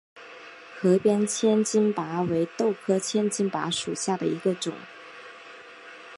[0.79, 4.73] 河边千斤拔为豆科千斤拔属下的一个种。